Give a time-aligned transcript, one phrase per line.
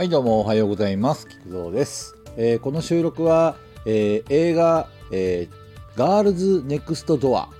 [0.00, 1.28] はいどうもおはようございます。
[1.28, 7.50] 菊蔵です、えーこの収録は、えー映画、えーガールズネクストドア、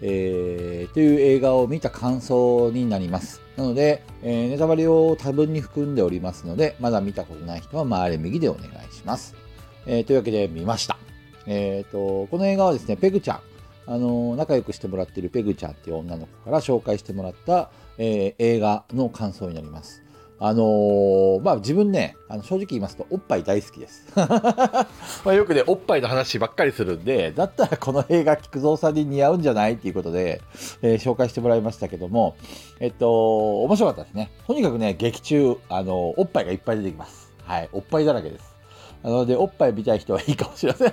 [0.00, 3.40] えーという映画を見た感想になります。
[3.56, 9.34] なので、えネタバレを多分に含んでおりますのでまだ見たことない人は回れ右でお願いします、
[9.84, 10.98] えというわけで見ました。
[11.48, 13.40] えーとこの映画はですねペグちゃん。
[13.88, 20.04] あの仲良くしてもらってるペグちゃんっていう女の子から紹介してもらった、え映画の感想になります。
[20.44, 24.08] あのーまあ自分ね、あの正直言いますと、おっぱい大好きです。
[24.16, 24.86] ま
[25.26, 30.42] あよくね、おっぱいの話ばっかりするんで、だったらこの映画、菊蔵さんに似合うんじゃないっていうことで、
[30.82, 32.34] えー紹介してもらいましたけども、
[32.80, 34.32] えっと、面白かったですね。
[34.48, 37.32] とにかくね、劇中、あのおっぱいがいっぱい出てきます。
[37.44, 38.52] はい、おっぱいだらけです。
[39.04, 40.92] なので、おっぱい見たい人はいいかもしれません。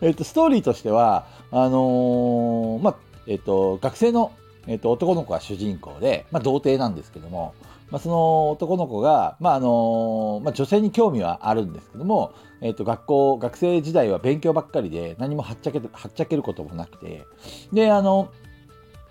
[0.00, 2.94] えっと、ストーリーとしては、あのーまあ、
[3.26, 4.32] えっと、学生の、
[4.66, 7.54] えっと、男の子が主人公で、まあ、童貞なんですけども、
[7.90, 17.24] まあ、その男の子が、まああのまあ、女性に興味はあるんですけども、えっと学校学生時代は勉強ばっかりで何もはっちゃけはっちゃけることもなくて
[17.72, 18.32] であの、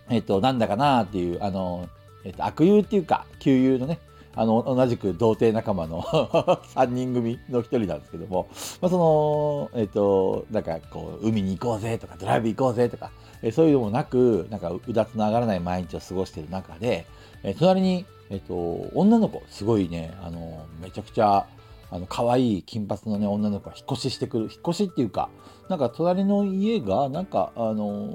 [0.09, 1.88] えっとなんだかなっていうあの、
[2.25, 3.99] えっと悪友っていうか旧友のね
[4.35, 6.01] あの同じく童貞仲間の
[6.75, 8.49] 3人組の一人なんですけども、
[8.81, 13.11] まあ、そのえっとなんかこう海に行こうぜとかドライブ行こうぜとか
[13.45, 17.05] えそういうのもなくなんかうだつの上がらない毎日を過ごしている中で、
[17.43, 18.55] え隣にえっと、
[18.95, 21.45] 女の子、すごいね、あの、めちゃくちゃ、
[21.91, 24.45] あの、可愛い金髪のね、女の子が引っ越ししてくる。
[24.45, 25.29] 引っ越しっていうか、
[25.69, 28.11] なんか隣の家が、なんか、あの、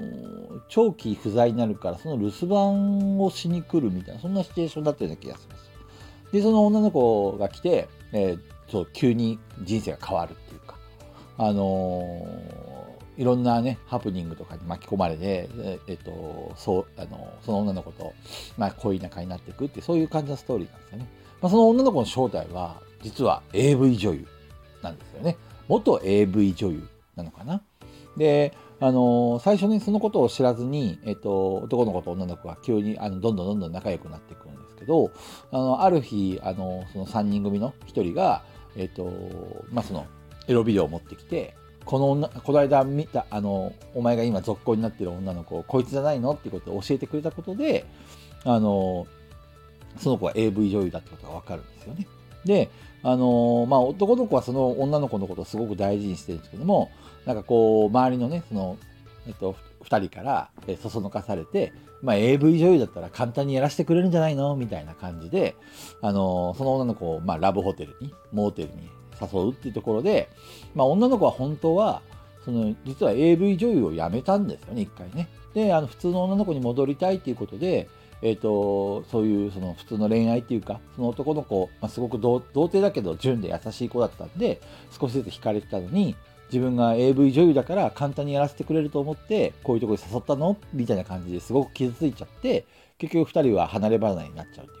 [0.67, 5.71] 長期不在になるから、その留守番をしに来るみたいな、そんなシチュエーションだったような気がします。
[6.33, 10.77] で、その女の子が来て、えーそう、急に人生が変わるっていうか、
[11.37, 12.27] あの
[13.17, 18.13] いろんなね、ハプニングとかに巻き込まれて、ええっと、そう、あの、その女の子と、
[18.57, 21.07] まあ、恋仲になっていくって、そういう感じのストーリーなんですよね。
[21.41, 24.27] まあ、その女の子の正体は、実は AV 女優
[24.81, 25.37] なんですよね。
[25.67, 27.61] 元 AV 女優なのかな。
[28.17, 35.11] で、あの最初にそのことを知らずに、えっと、男の子と女の子が急にあのどんどんどんどん仲良くなっていくんですけど、
[35.51, 38.43] あのある日、あのその3人組の1人が、
[38.75, 39.11] えっと、
[39.71, 40.07] まあ、その、
[40.47, 41.55] エロビデオを持ってきて、
[41.85, 47.85] この女、この間見た、あの、お前が今続行になってる女の子、こいつじゃないのってことを教えてくれたことで、
[48.43, 49.07] あの、
[49.97, 52.07] その子は AV 女優だってことがわかるんですよね。
[52.45, 52.69] で、
[53.03, 56.91] あの、まあ、男の子はその女の子のことをすごく大事にしてるんですけども、
[57.25, 58.77] なんかこう、周りのね、その、
[59.27, 65.55] えっと、二人から、えそそのかされて、まあ、AV 女優だったら簡単にやらせてくれるんじゃないのみたいな感じで、
[66.01, 68.89] あの、その女の子を、まあ、ラブホテルに、モーテルに
[69.21, 70.29] 誘うっていうところで、
[70.75, 72.01] まあ、女の子は本当は、
[72.45, 75.27] その、実は AV 女優を辞めたんですよね、一回ね。
[75.53, 77.87] で、あの、普通の女の子に戻りたいっていうことで、
[78.21, 84.61] えっ、と、そういう、その、普通の恋愛っていうか、その男の子、まあ、すごく童貞だけど、純で優しい子だったんで、
[84.99, 86.15] 少しずつ惹かれてたのに、
[86.51, 90.57] 自分が AV 女優だから簡単にやらせてくれると思って、こういうとこに誘ったの？
[90.73, 92.65] みたいな感じですごく傷ついちゃって、
[92.97, 94.80] 結局二人は離れ離れになっちゃうってい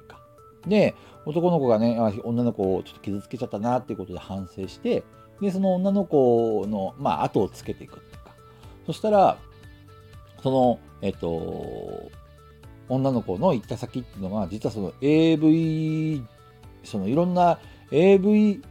[0.67, 0.95] で、
[1.25, 5.03] 男の子がね、女の子をちょっと傷つけちゃったなっていうことで反省して、
[5.39, 8.31] で、その女の子の、まあ、後をつけていくっていうか。
[8.85, 9.37] そしたら、
[10.41, 12.11] その、えっと、
[12.89, 16.23] 女の子の行った先っていうのが、実はその AV、
[16.83, 17.59] そのいろんな
[17.91, 18.61] AV、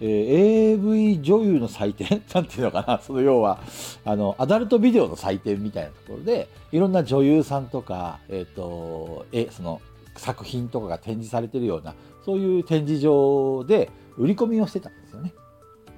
[0.00, 3.60] えー AV 女優の祭典なんていうのかな、 その要は、
[4.04, 9.80] あの、アダルトビデオの祭典みたいなところで、いろんな女優さんとか、えっ、と、え、その、
[10.16, 11.94] 作品とかが展示されてるような、
[12.24, 15.34] そういう展示場で売り込みをしてたんですよね。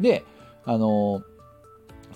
[0.00, 0.24] で、
[0.64, 1.22] あの、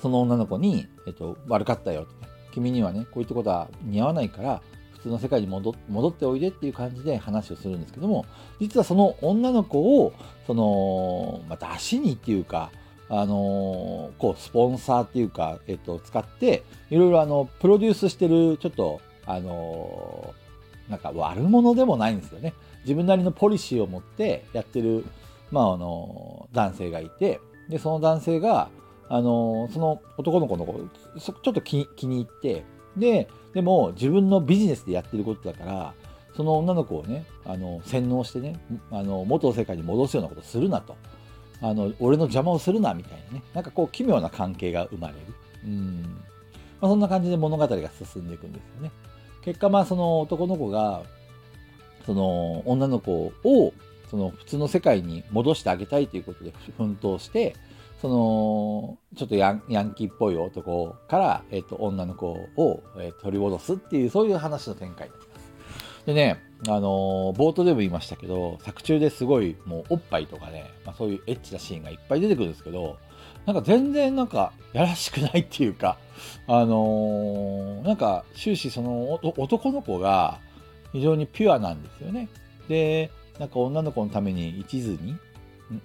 [0.01, 4.63] その女の子に、えっ、と、悪かったよって、君にはね、こういったことは似合わないから、
[4.95, 8.27] 普通の世界に戻戻っておいでっていう感じで話をするんですけども、
[8.59, 10.13] 実はその女の子を、
[10.47, 12.71] その、まあ、出しにっていうか、
[13.09, 20.35] あのこう、スポンサーっていうか、えっと、使って、いろいろあの、プロデュースしてる、ちょっと、あの
[20.91, 22.53] なんか悪者でもないんですよね。
[22.83, 25.05] 自分なりのポリシーを持ってやってる、
[25.51, 28.69] まあ、あの、男性がいて、で、その男性が、
[29.09, 30.81] あの、その男の子のこ
[31.15, 32.65] と、そちょっと気気に入って、
[32.97, 35.95] で、でも自分のビジネスでやってることだから、
[36.37, 38.61] その女の子をね、あの、洗脳してね、
[38.91, 40.97] あの、元の世界に戻すようなことするなと。
[41.61, 43.43] あの、俺の邪魔をするな、みたいなね。
[43.53, 45.21] なんかこう、奇妙な関係が生まれる。
[45.65, 46.03] うん。
[46.81, 48.91] まあ、そんな感じで物語が進んでいくんですよね。
[49.43, 51.03] 結果、まあ、その男の子が、
[52.07, 53.73] その女の子を、
[54.11, 57.57] その普通の世界に戻してあげたいということで奮闘して、
[58.01, 66.07] その、ちょっとヤンヤンキーっぽい男から、えっ、と、女の子を、え取り戻すっていう、そういう話の展開になります。
[66.07, 72.99] でね、あの冒頭でも言いましたけど、作中ですごいもうおっぱいとかね、まあ、そういうエッチなシーンがいっぱい出てくるんですけど、
[73.47, 75.99] なんか全然なんかやらしくないっていうか、
[76.47, 80.39] あのーなんか終始その男の子が
[80.93, 82.29] 非常にピュアなんですよね。
[82.69, 85.17] で、なんか女の子のために一途に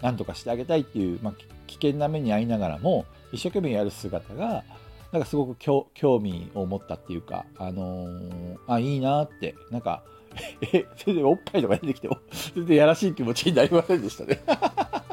[0.01, 1.33] 何とかしてあげたいっていう、まあ、
[1.67, 4.63] 危険な目に遭いながらも一生懸命やる姿が
[5.11, 5.87] なんかすごく興
[6.19, 10.03] 味を持ったっていうか、あのーあいいなってなんか
[10.73, 12.17] え全然おっぱいとか出てきても
[12.53, 14.41] 全然やらしい気持ちになりませんでしたね。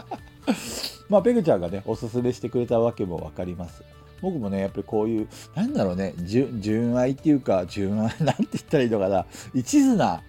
[1.12, 3.84] まあペグちゃんがねおすすめしてくれたわけも分かります。
[4.22, 10.22] 僕もねやっぱりこういうなんだろうね純愛っていうか純愛 なんて言ったらいいのかな一途な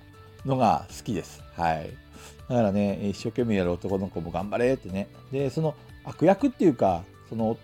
[0.46, 1.42] のが好きです。
[1.56, 1.90] はい。
[2.50, 5.08] だからね、一生懸命やる男の子も頑張れってね。
[5.32, 7.58] で、その悪役っていうか、その、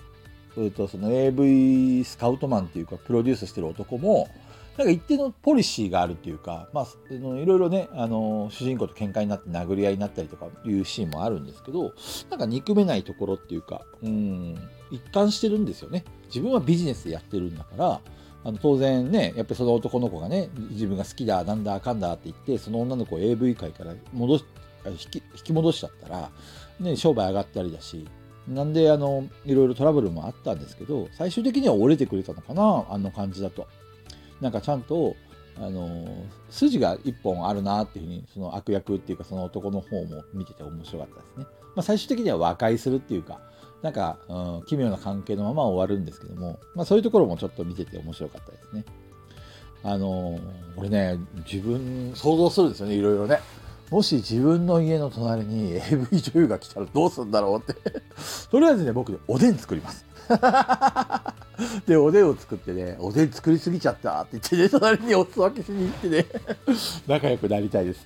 [0.56, 4.30] うんとその AV スカウトマンっていうか、プロデュースしてる男も、
[4.80, 11.94] なんか一定のポリシーがあるっていうか、まあ、のいろいろね、あの、主人公と喧嘩になって殴り合いになったりとかいうシーンもあるんですけど、
[12.30, 14.56] なんか憎めないところっていうか、うん、
[14.90, 16.06] 一貫してるんですよね。
[16.28, 18.02] 自分はビジネスでやってるんだから、
[18.46, 24.46] あの当然ね、やっぱりその男の子がね、自分が好きだ、なんだ、あかんだって言って、その女の子を AV 界から戻し
[24.86, 26.30] 引き引き戻しちゃったら、
[26.80, 28.08] ね、商売上がったりだし、
[28.48, 33.68] なんであのいろいろトラブルもあったんですけど、最終的には折れてくれたのかな、あの感じだと。
[34.42, 35.16] なんかちゃんと、
[35.62, 36.08] あの
[36.50, 41.46] 筋が一本あるなっていうふうに、その悪役っていうか、その男の方も見てて面白かったですね。
[41.76, 43.40] まあ、最終的には和解するっていうか、
[43.82, 48.86] なんか、うん、奇妙な関係のまま終わるんですけども、まあ、そういうところもちょっと見てて面白かったですね。
[49.82, 50.38] あの
[50.76, 51.18] 俺ね、
[51.50, 53.40] 自分、想像するんですよね、いろいろね。
[53.90, 57.82] もし自分の家の隣に AV 女優が来たらどうするんだろうって。
[58.52, 60.06] とりあえずね、僕ね、おでん作ります。
[61.86, 66.26] で、おでんを作ってね、おでん作りすぎちゃったって言ってね、隣にお裾分けしに行ってね、
[67.08, 68.06] 仲良くなりたいです。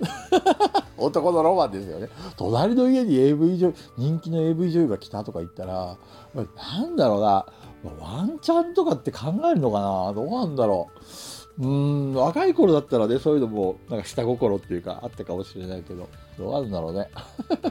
[0.96, 2.08] 男のロマンですよね。
[2.36, 5.96] 隣の家に AV 女優、人気の AV 女優が来たとか言ったら、
[6.34, 7.46] なんだろうな、
[8.00, 10.12] ワンチャンとかって考えるのかな？
[10.12, 10.88] どうなんだろ
[11.60, 11.66] う。
[11.66, 17.10] うん、若い頃だったらね、そういうのも、なんか下心っていうか、あったかもしれないけど、どうなるんだろうね。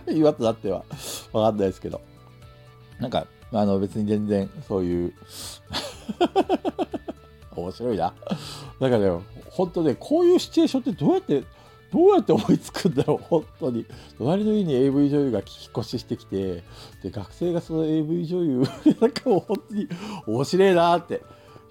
[0.08, 0.86] 今となっては、
[1.34, 2.00] わかんないですけど。
[3.00, 5.14] なんか、あの、別に全然、そういう、
[7.56, 8.14] 面白いな。
[8.80, 9.12] なんかね、
[9.50, 11.44] 本当ね、こういうシチュエーションってどうやって、
[11.92, 13.86] どうやって思いつくんだろう、本当に。
[14.18, 16.64] 隣の家に AV 女優が聞き越ししてきて、
[17.04, 18.64] で、学生がその AV 女優、
[19.00, 19.88] なんかもう本当に
[20.26, 21.22] 面白いなって。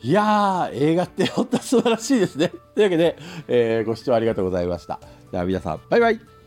[0.05, 2.49] いやー、映画って本当素晴らしいですね。
[2.49, 3.17] というわけで、
[3.49, 5.01] えーご視聴ありがとうございました。
[5.31, 6.42] では皆さん、バイバイ